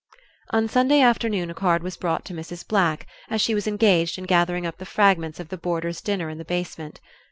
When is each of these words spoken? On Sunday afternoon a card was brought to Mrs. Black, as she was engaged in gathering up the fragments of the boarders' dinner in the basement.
On 0.49 0.67
Sunday 0.67 0.99
afternoon 0.99 1.51
a 1.51 1.53
card 1.53 1.83
was 1.83 1.95
brought 1.95 2.25
to 2.25 2.33
Mrs. 2.33 2.67
Black, 2.67 3.05
as 3.29 3.39
she 3.39 3.53
was 3.53 3.67
engaged 3.67 4.17
in 4.17 4.23
gathering 4.23 4.65
up 4.65 4.79
the 4.79 4.83
fragments 4.87 5.39
of 5.39 5.49
the 5.49 5.57
boarders' 5.57 6.01
dinner 6.01 6.27
in 6.27 6.39
the 6.39 6.43
basement. 6.43 6.99